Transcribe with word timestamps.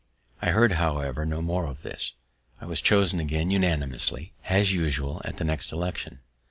I 0.41 0.49
heard, 0.49 0.71
however, 0.71 1.27
no 1.27 1.43
more 1.43 1.67
of 1.67 1.83
this; 1.83 2.13
I 2.59 2.65
was 2.65 2.81
chosen 2.81 3.19
again 3.19 3.51
unanimously 3.51 4.33
as 4.45 4.73
usual 4.73 5.21
at 5.23 5.37
the 5.37 5.43
next 5.43 5.71
election. 5.71 6.21